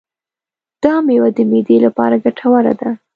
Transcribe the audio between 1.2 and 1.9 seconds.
د معدې